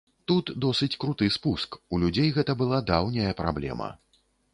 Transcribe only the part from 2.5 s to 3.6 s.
была даўняя